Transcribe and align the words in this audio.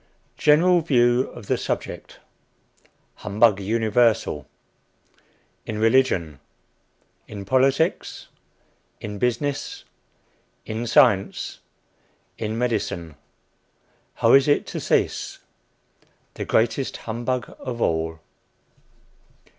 GENERAL 0.39 0.81
VIEW 0.81 1.29
OF 1.29 1.45
THE 1.45 1.59
SUBJECT. 1.59 2.17
HUMBUG 3.17 3.59
UNIVERSAL. 3.59 4.47
IN 5.67 5.77
RELIGION. 5.77 6.39
IN 7.27 7.45
POLITICS. 7.45 8.27
IN 8.99 9.19
BUSINESS. 9.19 9.83
IN 10.65 10.87
SCIENCE. 10.87 11.59
IN 12.39 12.57
MEDICINE. 12.57 13.13
HOW 14.15 14.33
IS 14.33 14.47
IT 14.47 14.65
TO 14.65 14.79
CEASE. 14.79 15.37
THE 16.33 16.45
GREATEST 16.45 16.97
HUMBUG 17.05 17.55
OF 17.59 17.79
ALL. 17.79 18.19